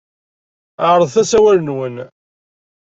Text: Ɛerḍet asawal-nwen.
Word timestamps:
Ɛerḍet 0.89 1.15
asawal-nwen. 1.21 1.95